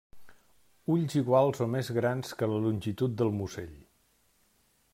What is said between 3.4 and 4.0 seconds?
musell.